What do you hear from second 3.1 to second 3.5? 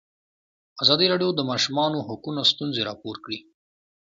کړي.